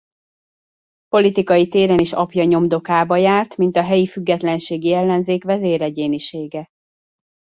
[1.07, 6.67] Politikai téren is apja nyomdokában járt mint a helyi függetlenségi ellenzék vezéregyénisége.